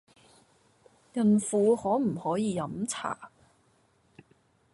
[1.13, 3.29] 孕婦可唔可以飲茶？